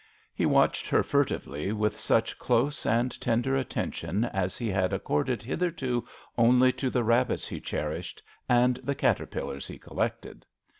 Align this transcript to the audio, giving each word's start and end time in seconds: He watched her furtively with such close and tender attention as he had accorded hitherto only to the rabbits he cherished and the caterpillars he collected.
He 0.33 0.47
watched 0.47 0.89
her 0.89 1.03
furtively 1.03 1.71
with 1.71 1.99
such 1.99 2.39
close 2.39 2.87
and 2.87 3.11
tender 3.21 3.55
attention 3.55 4.25
as 4.25 4.57
he 4.57 4.67
had 4.69 4.93
accorded 4.93 5.43
hitherto 5.43 6.07
only 6.39 6.71
to 6.71 6.89
the 6.89 7.03
rabbits 7.03 7.47
he 7.47 7.61
cherished 7.61 8.23
and 8.49 8.77
the 8.77 8.95
caterpillars 8.95 9.67
he 9.67 9.77
collected. 9.77 10.43